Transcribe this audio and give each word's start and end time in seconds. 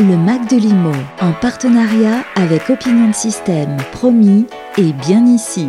Le 0.00 0.16
Mac 0.16 0.48
de 0.48 0.56
Limo, 0.56 0.92
en 1.20 1.32
partenariat 1.32 2.22
avec 2.36 2.70
Opinion 2.70 3.12
System, 3.12 3.76
promis 3.90 4.46
et 4.76 4.92
bien 4.92 5.26
ici. 5.26 5.66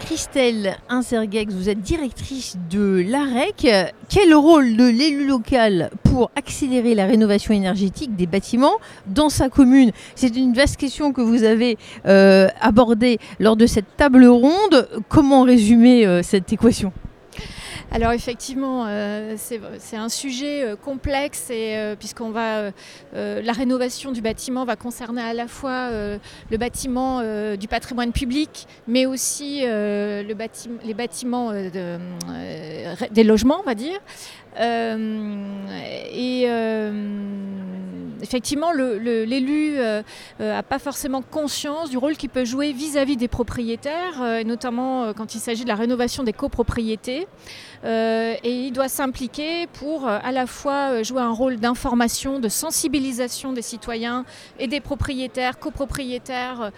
Christelle 0.00 0.78
Insergex, 0.88 1.52
vous 1.52 1.68
êtes 1.68 1.82
directrice 1.82 2.56
de 2.70 3.04
l'AREC. 3.06 3.68
Quel 4.08 4.34
rôle 4.34 4.78
de 4.78 4.86
l'élu 4.88 5.26
local 5.26 5.90
pour 6.02 6.30
accélérer 6.34 6.94
la 6.94 7.04
rénovation 7.04 7.52
énergétique 7.52 8.16
des 8.16 8.26
bâtiments 8.26 8.78
dans 9.06 9.28
sa 9.28 9.50
commune? 9.50 9.90
C'est 10.14 10.34
une 10.34 10.54
vaste 10.54 10.78
question 10.78 11.12
que 11.12 11.20
vous 11.20 11.44
avez 11.44 11.76
euh, 12.06 12.48
abordée 12.62 13.18
lors 13.38 13.56
de 13.56 13.66
cette 13.66 13.98
table 13.98 14.24
ronde. 14.24 14.88
Comment 15.10 15.42
résumer 15.42 16.06
euh, 16.06 16.22
cette 16.22 16.50
équation? 16.50 16.90
Alors 17.92 18.12
effectivement, 18.12 18.86
euh, 18.86 19.36
c'est 19.36 19.96
un 19.96 20.08
sujet 20.08 20.64
euh, 20.64 20.76
complexe 20.76 21.50
et 21.50 21.76
euh, 21.76 21.94
puisqu'on 21.94 22.30
va 22.30 22.72
la 23.12 23.52
rénovation 23.52 24.12
du 24.12 24.22
bâtiment 24.22 24.64
va 24.64 24.76
concerner 24.76 25.20
à 25.20 25.34
la 25.34 25.46
fois 25.46 25.90
le 25.90 26.56
bâtiment 26.56 27.22
du 27.56 27.68
patrimoine 27.68 28.12
public, 28.12 28.66
mais 28.86 29.06
aussi 29.06 29.60
les 29.62 30.94
bâtiments 30.94 31.52
des 33.10 33.24
logements, 33.24 33.60
on 33.60 33.64
va 33.64 33.74
dire. 33.74 33.98
Effectivement, 38.22 38.72
l'élu 38.72 39.76
n'a 40.38 40.62
pas 40.62 40.78
forcément 40.78 41.22
conscience 41.22 41.90
du 41.90 41.98
rôle 41.98 42.16
qu'il 42.16 42.30
peut 42.30 42.44
jouer 42.44 42.72
vis-à-vis 42.72 43.16
des 43.16 43.28
propriétaires, 43.28 44.44
notamment 44.44 45.12
quand 45.12 45.34
il 45.34 45.40
s'agit 45.40 45.64
de 45.64 45.68
la 45.68 45.74
rénovation 45.74 46.22
des 46.22 46.32
copropriétés. 46.32 47.26
Euh, 47.84 48.34
et 48.44 48.66
il 48.66 48.72
doit 48.72 48.88
s'impliquer 48.88 49.66
pour 49.66 50.06
euh, 50.06 50.18
à 50.22 50.30
la 50.30 50.46
fois 50.46 50.92
euh, 50.92 51.04
jouer 51.04 51.20
un 51.20 51.32
rôle 51.32 51.56
d'information, 51.56 52.38
de 52.38 52.48
sensibilisation 52.48 53.52
des 53.52 53.62
citoyens 53.62 54.24
et 54.60 54.68
des 54.68 54.80
propriétaires, 54.80 55.58
copropriétaires 55.58 56.70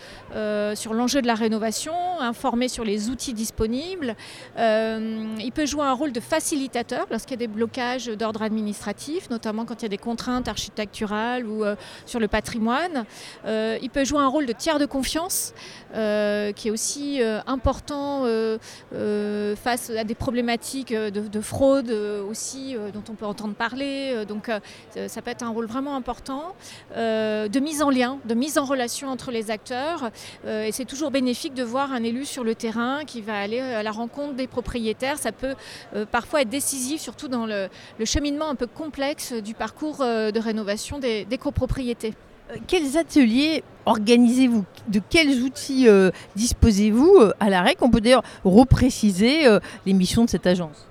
sur 0.74 0.94
l'enjeu 0.94 1.20
de 1.22 1.26
la 1.26 1.34
rénovation, 1.34 1.92
informer 2.20 2.68
sur 2.68 2.84
les 2.84 3.10
outils 3.10 3.34
disponibles. 3.34 4.16
il 4.56 5.52
peut 5.54 5.66
jouer 5.66 5.84
un 5.84 5.92
rôle 5.92 6.12
de 6.12 6.20
facilitateur 6.20 7.06
lorsqu'il 7.10 7.32
y 7.32 7.34
a 7.34 7.46
des 7.46 7.52
blocages 7.52 8.06
d'ordre 8.06 8.42
administratif, 8.42 9.30
notamment 9.30 9.64
quand 9.64 9.80
il 9.80 9.84
y 9.84 9.86
a 9.86 9.88
des 9.88 9.98
contraintes 9.98 10.48
architecturales 10.48 11.33
ou 11.42 11.64
sur 12.06 12.20
le 12.20 12.28
patrimoine. 12.28 13.04
il 13.46 13.90
peut 13.92 14.04
jouer 14.04 14.20
un 14.20 14.28
rôle 14.28 14.46
de 14.46 14.52
tiers 14.52 14.78
de 14.78 14.86
confiance 14.86 15.52
qui 15.92 16.68
est 16.68 16.70
aussi 16.70 17.20
important 17.46 18.24
face 19.56 19.90
à 19.90 20.04
des 20.04 20.14
problématiques 20.14 20.92
de, 20.92 21.40
fraude 21.40 21.90
euh, 21.90 22.22
aussi 22.24 22.76
euh, 22.76 22.90
dont 22.90 23.02
on 23.08 23.14
peut 23.14 23.26
entendre 23.26 23.54
parler. 23.54 24.12
Euh, 24.14 24.24
donc 24.24 24.50
ça 25.06 25.22
peut 25.22 25.30
être 25.30 25.42
un 25.42 25.50
rôle 25.50 25.66
vraiment 25.66 25.96
important 25.96 26.54
de 26.94 27.60
mise 27.60 27.82
en 27.82 27.90
lien, 27.90 28.18
de 28.24 28.34
mise 28.34 28.58
en 28.58 28.64
relation 28.64 29.08
entre 29.08 29.30
les 29.30 29.50
acteurs. 29.50 30.10
et 30.46 30.70
c'est 30.72 30.84
toujours 30.84 31.10
bénéfique 31.10 31.54
de 31.54 31.62
voir 31.62 31.92
un 31.92 32.02
élu 32.02 32.24
sur 32.24 32.44
le 32.44 32.54
terrain 32.54 33.04
qui 33.04 33.20
va 33.20 33.38
aller 33.38 33.60
à 33.60 33.82
la 33.82 33.90
rencontre 33.90 34.34
des 34.34 34.46
propriétaires. 34.46 35.18
Ça 35.18 35.32
peut 35.32 35.54
parfois 36.10 36.42
être 36.42 36.48
décisif, 36.48 37.00
surtout 37.00 37.28
dans 37.28 37.46
le, 37.46 37.68
cheminement 38.04 38.48
un 38.48 38.54
peu 38.54 38.66
complexe 38.66 39.32
du 39.32 39.54
parcours 39.54 39.98
de 39.98 40.38
rénovation 40.38 40.98
des, 40.98 41.23
copropriétés. 41.38 42.14
Quels 42.66 42.98
ateliers 42.98 43.62
organisez-vous 43.86 44.64
De 44.88 45.00
quels 45.10 45.42
outils 45.42 45.88
disposez-vous 46.36 47.30
à 47.40 47.50
l'AREC 47.50 47.78
On 47.80 47.90
peut 47.90 48.00
d'ailleurs 48.00 48.22
repréciser 48.44 49.46
les 49.86 49.92
missions 49.92 50.24
de 50.24 50.30
cette 50.30 50.46
agence? 50.46 50.86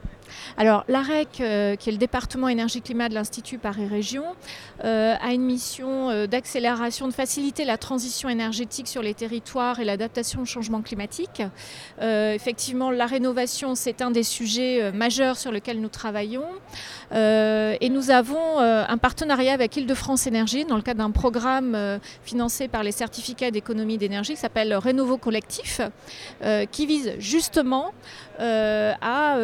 Alors 0.58 0.84
l'AREC, 0.88 1.40
euh, 1.40 1.76
qui 1.76 1.90
est 1.90 1.92
le 1.92 1.98
département 1.98 2.48
énergie-climat 2.48 3.10
de 3.10 3.16
l'Institut 3.16 3.58
Paris-Région, 3.58 4.24
euh, 4.84 5.16
a 5.20 5.34
une 5.34 5.44
mission 5.44 6.10
euh, 6.10 6.28
d'accélération, 6.28 7.08
de 7.08 7.14
faciliter 7.14 7.66
la 7.66 7.78
transition 7.78 8.30
énergétique 8.30 8.88
sur 8.88 9.02
les 9.02 9.14
territoires 9.14 9.80
et 9.80 9.86
l'adaptation 9.86 10.42
au 10.42 10.46
changement 10.46 10.82
climatique. 10.82 11.42
effectivement, 12.02 12.92
la 12.92 13.06
rénovation, 13.06 13.76
c'est 13.76 14.02
un 14.02 14.12
des 14.12 14.24
sujets 14.24 14.92
majeurs 14.92 15.38
sur 15.38 15.52
lesquels 15.52 15.80
nous 15.80 15.90
travaillons. 15.90 16.46
et 17.12 17.90
nous 17.90 18.12
avons 18.12 18.60
un 18.60 18.98
partenariat 18.98 19.54
avec 19.54 19.76
Île-de-France 19.78 20.28
Énergie 20.28 20.66
dans 20.66 20.76
le 20.76 20.82
cadre 20.82 21.00
d'un 21.00 21.12
programme 21.12 22.00
financé 22.24 22.68
par 22.68 22.84
les 22.84 22.92
certificats 22.92 23.52
d'économie 23.52 23.98
d'énergie 23.98 24.34
qui 24.34 24.40
s'appelle 24.40 24.74
Rénovo 24.76 25.18
Collectif, 25.18 25.82
qui 26.72 26.86
vise 26.86 27.14
justement 27.20 27.94
à 28.40 29.38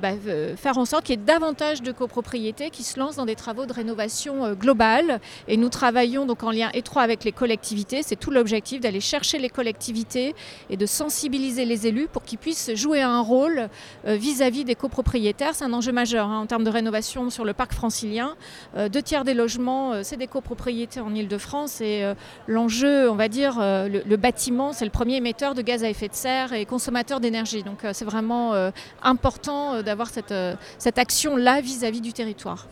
bah, 0.00 0.12
faire 0.56 0.78
en 0.78 0.84
sorte 0.84 1.04
qu'il 1.04 1.18
y 1.18 1.22
ait 1.22 1.24
davantage 1.24 1.82
de 1.82 1.92
copropriétés 1.92 2.70
qui 2.70 2.82
se 2.82 2.98
lancent 2.98 3.16
dans 3.16 3.26
des 3.26 3.34
travaux 3.34 3.66
de 3.66 3.72
rénovation 3.72 4.44
euh, 4.44 4.54
globale. 4.54 5.20
Et 5.48 5.56
nous 5.56 5.68
travaillons 5.68 6.26
donc 6.26 6.42
en 6.42 6.50
lien 6.50 6.70
étroit 6.74 7.02
avec 7.02 7.24
les 7.24 7.32
collectivités. 7.32 8.02
C'est 8.02 8.16
tout 8.16 8.30
l'objectif 8.30 8.80
d'aller 8.80 9.00
chercher 9.00 9.38
les 9.38 9.48
collectivités 9.48 10.34
et 10.70 10.76
de 10.76 10.86
sensibiliser 10.86 11.64
les 11.64 11.86
élus 11.86 12.08
pour 12.08 12.22
qu'ils 12.22 12.38
puissent 12.38 12.74
jouer 12.74 13.02
un 13.02 13.20
rôle 13.20 13.68
euh, 14.06 14.16
vis-à-vis 14.16 14.64
des 14.64 14.74
copropriétaires. 14.74 15.54
C'est 15.54 15.64
un 15.64 15.72
enjeu 15.72 15.92
majeur 15.92 16.28
hein, 16.28 16.40
en 16.40 16.46
termes 16.46 16.64
de 16.64 16.70
rénovation 16.70 17.30
sur 17.30 17.44
le 17.44 17.52
parc 17.52 17.72
francilien. 17.72 18.36
Euh, 18.76 18.88
deux 18.88 19.02
tiers 19.02 19.24
des 19.24 19.34
logements, 19.34 20.02
c'est 20.02 20.16
des 20.16 20.26
copropriétés 20.26 21.00
en 21.00 21.14
Ile-de-France. 21.14 21.80
Et 21.80 22.04
l'enjeu, 22.46 23.10
on 23.10 23.14
va 23.14 23.28
dire, 23.28 23.56
le, 23.58 24.16
bâtiment, 24.16 24.72
c'est 24.72 24.84
le 24.84 24.90
premier 24.90 25.16
émetteur 25.16 25.54
de 25.54 25.62
gaz 25.62 25.84
à 25.84 25.88
effet 25.88 26.08
de 26.08 26.14
serre 26.14 26.52
et 26.52 26.64
consommateur 26.66 27.20
d'énergie. 27.20 27.62
Donc 27.62 27.78
c'est 27.92 28.04
vraiment 28.04 28.52
important 29.02 29.82
d'avoir 29.82 30.08
cette 30.08 30.23
euh, 30.32 30.54
cette 30.78 30.98
action-là 30.98 31.60
vis-à-vis 31.60 32.00
du 32.00 32.12
territoire. 32.12 32.66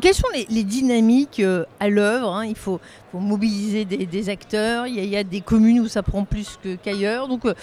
Quelles 0.00 0.14
sont 0.14 0.28
les, 0.32 0.64
dynamiques 0.64 1.40
euh, 1.40 1.64
à 1.80 1.88
l'œuvre 1.88 2.32
hein? 2.32 2.46
Il 2.46 2.54
faut, 2.54 2.80
mobiliser 3.12 3.84
des, 3.84 4.28
acteurs, 4.28 4.86
il 4.86 5.04
y, 5.04 5.16
a, 5.16 5.24
des 5.24 5.40
communes 5.40 5.80
où 5.80 5.88
ça 5.88 6.02
prend 6.02 6.24
plus 6.24 6.58
qu'ailleurs. 6.82 7.28
Donc 7.28 7.44
euh, 7.44 7.54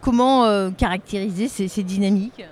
comment 0.00 0.70
caractériser 0.72 1.48
ces, 1.48 1.82
dynamiques? 1.82 2.44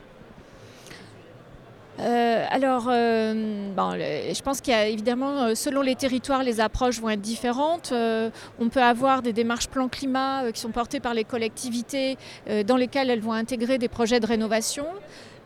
Alors, 1.99 2.91
je 2.91 4.43
pense 4.43 4.61
qu'il 4.61 4.75
y 4.75 4.77
a 4.77 4.87
évidemment, 4.89 5.55
selon 5.55 5.81
les 5.81 5.95
territoires, 5.95 6.43
les 6.43 6.61
approches 6.61 7.01
vont 7.01 7.09
être 7.09 7.21
différentes. 7.21 7.93
on 7.93 8.69
peut 8.69 8.83
avoir 8.83 9.23
des 9.23 9.33
démarches 9.33 9.69
plan 9.69 9.89
climat 9.89 10.53
qui 10.53 10.61
sont 10.61 10.71
portées 10.71 11.01
par 11.01 11.15
les 11.15 11.25
collectivités, 11.25 12.19
dans 12.67 12.77
lesquelles 12.77 13.09
elles 13.09 13.21
vont 13.21 13.33
intégrer 13.33 13.79
des 13.79 13.89
projets 13.89 14.21
de 14.21 14.27
rénovation. 14.27 14.85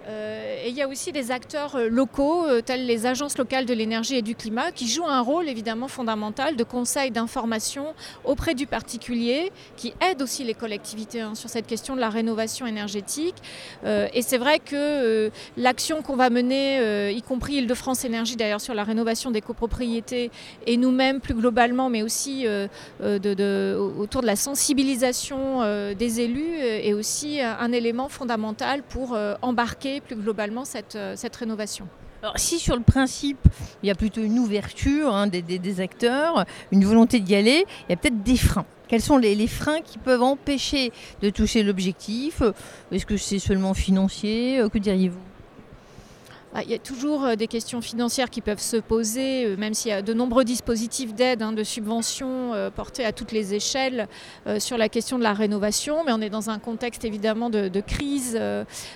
Euh, 0.09 0.65
et 0.65 0.71
il 0.71 0.75
y 0.75 0.83
a 0.83 0.89
aussi 0.89 1.13
des 1.13 1.31
acteurs 1.31 1.77
euh, 1.77 1.89
locaux, 1.89 2.47
euh, 2.47 2.63
tels 2.63 2.87
les 2.87 3.05
agences 3.05 3.37
locales 3.37 3.67
de 3.67 3.75
l'énergie 3.75 4.17
et 4.17 4.23
du 4.23 4.35
climat, 4.35 4.73
qui 4.73 4.89
jouent 4.89 5.07
un 5.07 5.21
rôle 5.21 5.49
évidemment 5.49 5.89
fondamental 5.89 6.57
de 6.57 6.65
conseil, 6.65 7.11
d'information 7.11 7.95
auprès 8.25 8.55
du 8.55 8.67
particulier, 8.67 9.53
qui 9.77 9.93
aident 10.01 10.23
aussi 10.23 10.45
les 10.45 10.55
collectivités 10.55 11.21
hein, 11.21 11.35
sur 11.35 11.51
cette 11.51 11.67
question 11.67 11.95
de 11.95 12.01
la 12.01 12.09
rénovation 12.09 12.67
énergétique. 12.67 13.35
et 13.85 14.23
c'est 14.23 14.39
vrai 14.39 14.59
que 14.59 15.31
l'action 15.57 16.03
qu'on 16.03 16.17
va 16.17 16.31
mener, 16.31 17.13
y 17.13 17.23
compris 17.23 17.55
Île-de-France 17.55 18.05
Énergie 18.05 18.37
d'ailleurs 18.37 18.61
sur 18.61 18.75
la 18.75 18.85
rénovation 18.85 19.31
des 19.31 19.41
copropriétés, 19.41 20.31
et 20.67 20.77
nous-mêmes 20.77 21.21
plus 21.21 21.35
globalement, 21.35 21.89
mais 21.91 22.03
aussi 22.03 22.47
autour 23.01 24.23
de 24.23 24.27
la 24.27 24.37
sensibilisation 24.37 25.93
des 25.95 26.21
élus, 26.21 26.57
est 26.59 26.93
aussi 26.93 27.41
un 27.41 27.73
élément 27.73 28.09
fondamental 28.09 28.83
pour 28.83 29.17
embarquer 29.43 29.98
plus 30.01 30.17
globalement 30.17 30.65
cette, 30.65 30.97
euh, 30.97 31.15
cette 31.17 31.37
rénovation. 31.37 31.89
Alors, 32.23 32.37
si 32.37 32.59
sur 32.59 32.77
le 32.77 32.83
principe, 32.83 33.39
il 33.83 33.87
y 33.87 33.91
a 33.91 33.95
plutôt 33.95 34.21
une 34.21 34.41
ouverture 34.41 35.15
hein, 35.15 35.29
des, 35.29 35.81
acteurs, 35.81 36.45
une 36.73 36.85
volonté 36.85 37.21
d'y 37.21 37.37
aller, 37.37 37.65
il 37.89 37.91
y 37.91 37.93
a 37.93 37.97
peut-être 37.97 38.23
des 38.25 38.37
freins. 38.37 38.67
Quels 38.89 39.03
sont 39.03 39.19
les, 39.19 39.47
freins 39.47 39.81
qui 39.83 39.99
peuvent 39.99 40.23
empêcher 40.23 40.91
de 41.23 41.31
toucher 41.31 41.63
l'objectif? 41.63 42.43
Est-ce 42.91 43.07
que 43.07 43.17
c'est 43.17 43.39
seulement 43.39 43.75
financier? 43.75 44.59
Euh, 44.59 44.69
Que 44.69 44.79
diriez-vous? 44.79 45.28
Il 46.65 46.71
y 46.71 46.75
a 46.75 46.79
toujours 46.79 47.25
euh, 47.25 47.37
des 47.37 47.47
questions 47.47 47.81
financières 47.81 48.31
qui 48.31 48.41
peuvent 48.41 48.61
se 48.61 48.77
poser, 48.77 49.45
euh, 49.45 49.57
même 49.57 49.75
s'il 49.75 49.91
y 49.91 49.95
a 49.95 50.03
de 50.03 50.15
nombreux 50.15 50.45
dispositifs 50.45 51.15
d'aide, 51.15 51.43
hein, 51.43 51.53
de 51.53 51.63
subventions 51.63 52.55
euh, 52.55 52.71
portés 52.71 53.05
à 53.05 53.13
toutes 53.13 53.33
les 53.33 53.55
échelles 53.55 54.09
sur 54.59 54.79
la 54.79 54.89
question 54.89 55.19
de 55.19 55.23
la 55.23 55.35
rénovation. 55.35 56.05
Mais 56.05 56.13
on 56.13 56.21
est 56.21 56.31
dans 56.31 56.51
un 56.51 56.59
contexte 56.59 57.05
évidemment 57.05 57.51
de, 57.51 57.81
crise 57.81 58.39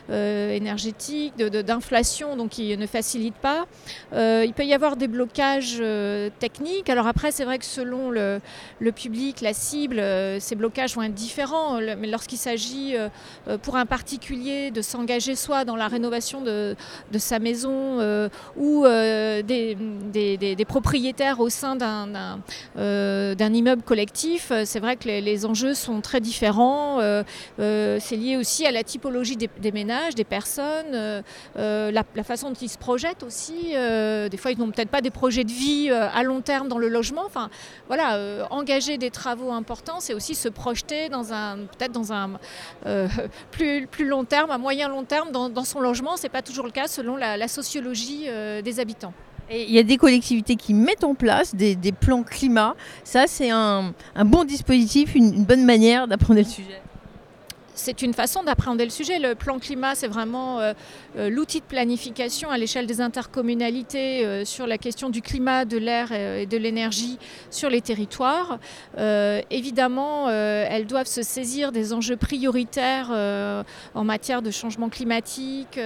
énergétique, 0.08 1.36
d'inflation, 1.36 2.36
donc 2.36 2.50
qui 2.50 2.76
ne 2.76 2.86
facilite 2.86 3.34
pas. 3.34 3.66
il 4.12 4.52
peut 4.54 4.64
y 4.64 4.74
avoir 4.74 4.96
des 4.96 5.08
blocages 5.08 5.82
techniques. 6.38 6.88
Alors 6.88 7.06
après, 7.06 7.32
c'est 7.32 7.44
vrai 7.44 7.58
que 7.58 7.64
selon 7.64 8.10
le, 8.10 8.40
public, 8.94 9.40
la 9.40 9.52
cible, 9.52 10.02
ces 10.40 10.54
blocages 10.54 10.94
vont 10.94 11.02
être 11.02 11.14
différents. 11.14 11.78
Mais 11.80 12.08
lorsqu'il 12.08 12.38
s'agit 12.38 12.94
pour 13.62 13.76
un 13.76 13.86
particulier 13.86 14.70
de 14.70 14.82
s'engager 14.82 15.34
soit 15.34 15.64
dans 15.64 15.76
la 15.76 15.88
rénovation 15.88 16.40
de, 16.40 16.76
de 17.10 17.18
sa 17.18 17.38
maison 17.42 18.28
ou 18.56 18.84
des, 18.84 19.76
des, 19.76 20.64
propriétaires 20.64 21.40
au 21.40 21.48
sein 21.48 21.76
d'un 21.76 23.52
immeuble 23.52 23.82
collectif, 23.82 24.52
c'est 24.64 24.80
vrai 24.80 24.96
que 24.96 25.08
les, 25.08 25.46
enjeux 25.46 25.74
sont 25.74 26.00
très 26.00 26.20
différents. 26.20 27.00
c'est 27.58 28.16
lié 28.16 28.36
aussi 28.36 28.66
à 28.66 28.70
la 28.70 28.82
typologie 28.82 29.36
des, 29.36 29.72
ménages, 29.72 30.14
des 30.14 30.24
personnes, 30.24 31.22
la, 31.56 32.04
façon 32.24 32.50
dont 32.50 32.56
ils 32.60 32.68
se 32.68 32.78
projettent 32.78 33.22
aussi. 33.22 33.72
des 33.72 34.36
fois, 34.36 34.52
ils 34.52 34.58
n'ont 34.58 34.70
peut-être 34.70 34.90
pas 34.90 35.00
des 35.00 35.10
projets 35.10 35.44
de 35.44 35.52
vie 35.52 35.90
à 35.90 36.22
long 36.22 36.40
terme 36.40 36.68
dans 36.68 36.78
le 36.78 36.88
logement. 36.88 37.22
Enfin, 37.26 37.50
voilà, 37.88 38.46
engager 38.50 38.98
des 38.98 39.10
travaux 39.10 39.52
importants, 39.52 40.00
c'est 40.00 40.14
aussi 40.14 40.34
se 40.34 40.48
projeter 40.48 41.08
dans 41.08 41.32
un, 41.32 41.58
peut-être 41.58 41.92
dans 41.92 42.12
un 42.12 42.32
plus, 43.50 43.88
long 44.00 44.24
terme, 44.24 44.50
à 44.50 44.58
moyen 44.58 44.88
long 44.88 45.04
terme 45.04 45.30
dans, 45.30 45.64
son 45.64 45.80
logement. 45.80 46.16
Ce 46.16 46.24
n'est 46.24 46.28
pas 46.28 46.42
toujours 46.42 46.66
le 46.66 46.72
cas 46.72 46.88
selon 46.88 47.16
la, 47.16 47.31
sociologie 47.48 48.24
euh, 48.28 48.62
des 48.62 48.80
habitants. 48.80 49.14
il 49.50 49.70
y 49.70 49.78
a 49.78 49.82
des 49.82 49.96
collectivités 49.96 50.56
qui 50.56 50.74
mettent 50.74 51.04
en 51.04 51.14
place 51.14 51.54
des, 51.54 51.76
plans 51.92 52.22
climat. 52.22 52.74
Ça, 53.04 53.24
c'est 53.26 53.50
un, 53.50 53.94
bon 54.24 54.44
dispositif, 54.44 55.14
une 55.14 55.44
bonne 55.44 55.64
manière 55.64 56.08
d'apprendre 56.08 56.40
le 56.40 56.46
sujet 56.46 56.81
c'est 57.74 58.02
une 58.02 58.12
façon 58.12 58.42
d'appréhender 58.42 58.84
le 58.84 58.90
sujet. 58.90 59.18
Le 59.18 59.34
plan 59.34 59.58
climat, 59.58 59.94
c'est 59.94 60.08
vraiment 60.08 60.60
euh, 60.60 60.72
euh, 61.16 61.30
l'outil 61.30 61.60
de 61.60 61.64
planification 61.64 62.50
à 62.50 62.58
l'échelle 62.58 62.86
des 62.86 63.00
intercommunalités 63.00 64.24
euh, 64.24 64.44
sur 64.44 64.66
la 64.66 64.78
question 64.78 65.10
du 65.10 65.22
climat, 65.22 65.64
de 65.64 65.78
l'air 65.78 66.12
et 66.12 66.46
de 66.46 66.56
l'énergie 66.56 67.18
sur 67.50 67.70
les 67.70 67.80
territoires. 67.80 68.58
évidemment, 69.50 70.28
elles 70.28 70.86
doivent 70.86 71.06
se 71.06 71.22
saisir 71.22 71.72
des 71.72 71.92
enjeux 71.92 72.16
prioritaires 72.16 73.10
en 73.94 74.04
matière 74.04 74.42
de 74.42 74.50
changement 74.50 74.88
climatique, 74.88 75.78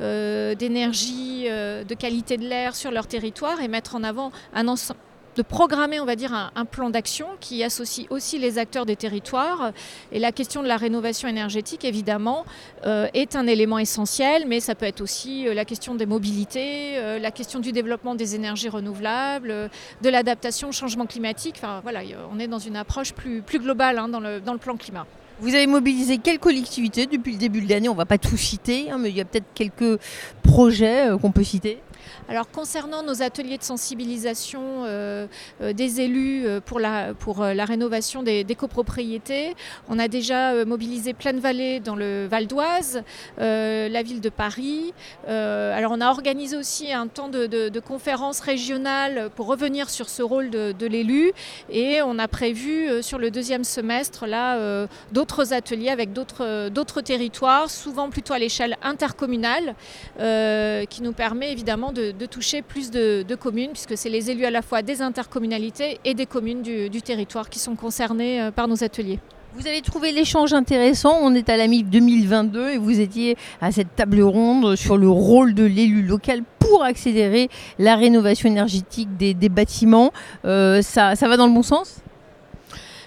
d'énergie, 0.00 1.44
de 1.44 1.94
qualité 1.94 2.36
de 2.36 2.44
l'air 2.44 2.74
sur 2.74 2.90
leur 2.90 3.06
territoire 3.06 3.60
et 3.60 3.68
mettre 3.68 3.94
en 3.94 4.02
avant 4.02 4.32
un 4.54 4.68
ensemble 4.68 5.00
de 5.38 5.42
programmer, 5.44 6.00
on 6.00 6.04
va 6.04 6.16
dire, 6.16 6.34
un, 6.34 6.64
plan 6.64 6.90
d'action 6.90 7.28
qui 7.38 7.62
associe 7.62 8.08
aussi 8.10 8.40
les 8.40 8.58
acteurs 8.58 8.84
des 8.84 8.96
territoires. 8.96 9.70
Et 10.10 10.18
la 10.18 10.32
question 10.32 10.64
de 10.64 10.68
la 10.68 10.76
rénovation 10.76 11.28
énergétique, 11.28 11.84
évidemment, 11.84 12.44
euh, 12.84 13.06
est 13.14 13.36
un 13.36 13.46
élément 13.46 13.78
essentiel, 13.78 14.46
mais 14.48 14.58
ça 14.58 14.74
peut 14.74 14.84
être 14.84 15.00
aussi 15.00 15.46
euh, 15.46 15.54
la 15.54 15.64
question 15.64 15.94
des 15.94 16.06
mobilités, 16.06 16.98
euh, 16.98 17.20
la 17.20 17.30
question 17.30 17.60
du 17.60 17.70
développement 17.70 18.16
des 18.16 18.34
énergies 18.34 18.68
renouvelables, 18.68 19.70
de 20.02 20.08
l'adaptation 20.08 20.70
au 20.70 20.72
changement 20.72 21.06
climatique. 21.06 21.54
Enfin, 21.58 21.78
voilà, 21.84 22.00
on 22.32 22.40
est 22.40 22.48
dans 22.48 22.58
une 22.58 22.76
approche 22.76 23.12
plus, 23.12 23.42
globale 23.60 23.98
hein, 23.98 24.08
dans, 24.08 24.20
le, 24.20 24.40
dans 24.40 24.54
le 24.54 24.58
plan 24.58 24.76
climat. 24.76 25.06
Vous 25.40 25.54
avez 25.54 25.68
mobilisé 25.68 26.18
quelles 26.18 26.40
collectivités 26.40 27.06
depuis 27.06 27.32
le 27.32 27.38
début 27.38 27.60
de 27.60 27.70
l'année? 27.70 27.88
On 27.88 27.92
ne 27.92 27.98
va 27.98 28.06
pas 28.06 28.18
tout 28.18 28.36
citer, 28.36 28.90
hein, 28.90 28.98
mais 28.98 29.10
il 29.10 29.16
y 29.16 29.20
a 29.20 29.24
peut-être 29.24 29.46
quelques 29.54 30.00
projets 30.42 31.10
qu'on 31.22 31.30
peut 31.30 31.44
citer. 31.44 31.78
Alors 32.28 32.50
concernant 32.50 33.02
nos 33.02 33.22
ateliers 33.22 33.58
de 33.58 33.62
sensibilisation 33.62 34.84
euh, 34.84 35.26
euh, 35.62 35.72
des 35.72 36.00
élus 36.00 36.46
euh, 36.46 36.60
pour 36.60 36.80
la, 36.80 37.14
pour 37.14 37.44
la 37.44 37.64
rénovation 37.64 38.22
des, 38.22 38.44
copropriétés, 38.58 39.54
on 39.88 39.98
a 39.98 40.08
déjà 40.08 40.64
mobilisé 40.64 41.12
Plaine-Vallée 41.12 41.80
dans 41.80 41.94
le 41.94 42.26
Val 42.26 42.46
d'Oise, 42.46 43.02
la 43.38 44.02
ville 44.02 44.20
de 44.20 44.28
Paris. 44.28 44.92
alors 45.26 45.92
on 45.92 46.00
a 46.00 46.08
organisé 46.08 46.56
aussi 46.56 46.92
un 46.92 47.06
temps 47.06 47.28
de, 47.28 47.46
de, 47.46 47.80
conférence 47.80 48.40
régionale 48.40 49.30
pour 49.36 49.46
revenir 49.46 49.90
sur 49.90 50.08
ce 50.08 50.22
rôle 50.22 50.50
de, 50.50 50.86
l'élu 50.86 51.32
et 51.70 52.02
on 52.02 52.18
a 52.18 52.26
prévu 52.26 53.02
sur 53.02 53.18
le 53.18 53.30
deuxième 53.30 53.64
semestre 53.64 54.26
là 54.26 54.86
d'autres 55.12 55.52
ateliers 55.52 55.90
avec 55.90 56.12
d'autres 56.12 57.00
territoires, 57.00 57.70
souvent 57.70 58.10
plutôt 58.10 58.32
à 58.32 58.38
l'échelle 58.38 58.76
intercommunale, 58.82 59.74
qui 60.18 61.02
nous 61.02 61.12
permet 61.12 61.52
évidemment 61.52 61.92
de 61.92 61.97
de, 62.12 62.26
toucher 62.26 62.62
plus 62.62 62.90
de, 62.90 63.34
communes, 63.34 63.70
puisque 63.72 63.96
c'est 63.96 64.08
les 64.08 64.30
élus 64.30 64.44
à 64.44 64.50
la 64.50 64.62
fois 64.62 64.82
des 64.82 65.02
intercommunalités 65.02 65.98
et 66.04 66.14
des 66.14 66.26
communes 66.26 66.62
du, 66.62 67.02
territoire 67.02 67.48
qui 67.48 67.58
sont 67.58 67.76
concernés 67.76 68.40
euh, 68.40 68.50
par 68.50 68.68
nos 68.68 68.82
ateliers. 68.84 69.18
Vous 69.54 69.66
avez 69.66 69.80
trouvé 69.80 70.12
l'échange 70.12 70.52
intéressant. 70.52 71.18
On 71.22 71.34
est 71.34 71.48
à 71.48 71.56
la 71.56 71.66
mi 71.66 71.82
2022 71.82 72.70
et 72.70 72.78
vous 72.78 73.00
étiez 73.00 73.36
à 73.60 73.72
cette 73.72 73.96
table 73.96 74.20
ronde 74.20 74.76
sur 74.76 74.96
le 74.96 75.08
rôle 75.08 75.54
de 75.54 75.64
l'élu 75.64 76.02
local 76.02 76.42
pour 76.58 76.84
accélérer 76.84 77.48
la 77.78 77.96
rénovation 77.96 78.48
énergétique 78.48 79.16
des, 79.16 79.48
bâtiments. 79.48 80.12
Euh, 80.44 80.82
ça 80.82 81.14
va 81.14 81.36
dans 81.36 81.46
le 81.46 81.54
bon 81.54 81.62
sens? 81.62 82.02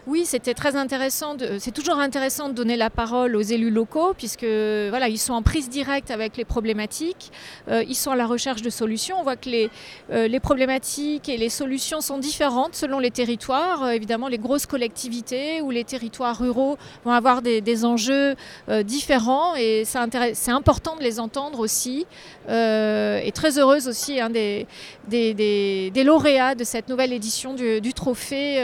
Oui, 0.07 0.25
c'était 0.25 0.55
très 0.55 0.75
intéressant. 0.75 1.35
C'est 1.59 1.73
toujours 1.73 1.99
intéressant 1.99 2.49
de 2.49 2.53
donner 2.53 2.75
la 2.75 2.89
parole 2.89 3.35
aux 3.35 3.41
élus 3.41 3.69
locaux, 3.69 4.13
puisque 4.17 4.43
voilà, 4.43 5.07
ils 5.07 5.19
sont 5.19 5.33
en 5.33 5.43
prise 5.43 5.69
directe 5.69 6.09
avec 6.09 6.37
les 6.37 6.45
problématiques. 6.45 7.31
Euh, 7.69 7.83
ils 7.87 7.95
sont 7.95 8.09
à 8.09 8.15
la 8.15 8.25
recherche 8.25 8.63
de 8.63 8.71
solutions. 8.71 9.17
On 9.19 9.23
voit 9.23 9.35
que 9.35 9.49
les, 9.49 9.69
euh, 10.11 10.27
les 10.27 10.39
problématiques 10.39 11.29
et 11.29 11.37
les 11.37 11.49
solutions 11.49 12.01
sont 12.01 12.17
différentes 12.17 12.73
selon 12.73 12.97
les 12.97 13.11
territoires. 13.11 13.83
Euh, 13.83 13.89
évidemment, 13.91 14.27
les 14.27 14.39
grosses 14.39 14.65
collectivités 14.65 15.61
ou 15.61 15.69
les 15.69 15.83
territoires 15.83 16.39
ruraux 16.39 16.77
vont 17.05 17.11
avoir 17.11 17.43
des, 17.43 17.61
enjeux 17.85 18.35
différents, 18.83 19.55
et 19.55 19.83
c'est 19.85 20.51
important 20.51 20.95
de 20.97 21.01
les 21.01 21.19
entendre 21.19 21.59
aussi. 21.59 22.05
et 22.47 23.31
très 23.33 23.57
heureuse 23.57 23.87
aussi 23.87 24.19
hein, 24.19 24.29
des, 24.29 24.67
des, 25.07 26.03
lauréats 26.03 26.53
de 26.53 26.63
cette 26.63 26.89
nouvelle 26.89 27.13
édition 27.13 27.53
du, 27.53 27.81
du 27.81 27.93
trophée 27.93 28.63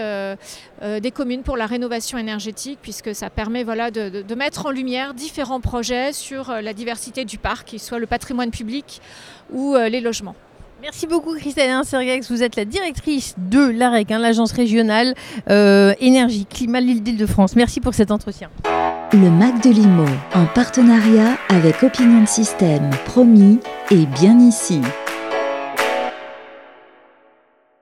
des 1.01 1.12
communes 1.12 1.27
pour 1.44 1.58
la 1.58 1.66
rénovation 1.66 2.18
énergétique, 2.18 2.80
puisque 2.82 3.14
ça 3.14 3.30
permet 3.30 3.64
voilà, 3.64 3.92
de, 3.92 4.36
mettre 4.36 4.68
en 4.68 4.72
lumière 4.72 5.14
différents 5.14 5.60
projets 5.60 6.14
sur 6.14 6.50
euh, 6.50 6.62
la 6.62 6.74
diversité 6.74 7.26
du 7.26 7.38
parc, 7.38 7.68
qu'il 7.68 7.80
soit 7.80 8.00
le 8.00 8.06
patrimoine 8.06 8.52
public 8.52 9.02
ou 9.52 9.76
euh, 9.76 9.90
les 9.90 10.00
logements. 10.00 10.36
Merci 10.82 11.08
beaucoup 11.08 11.36
Christelle 11.36 11.84
Sergex, 11.84 12.30
vous 12.30 12.44
êtes 12.44 12.56
la 12.56 12.64
directrice 12.64 13.34
de 13.38 13.60
l'AREC, 13.60 14.12
hein, 14.12 14.20
l'agence 14.20 14.52
régionale 14.52 15.16
euh, 15.50 15.96
énergie 16.00 16.46
climat 16.46 16.80
l'Île-de-France. 16.80 17.56
Merci 17.56 17.82
pour 17.82 17.96
cet 17.96 18.12
entretien. 18.12 18.50
Le 19.12 19.32
MAC 19.32 19.64
de 19.64 19.72
Limo, 19.72 20.06
en 20.36 20.46
partenariat 20.46 21.38
avec 21.50 21.82
Opinion 21.82 22.28
System, 22.28 22.92
promis 23.06 23.60
et 23.90 24.06
bien 24.06 24.40
ici. 24.40 24.80